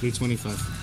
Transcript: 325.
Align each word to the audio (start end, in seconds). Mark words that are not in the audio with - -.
325. 0.00 0.79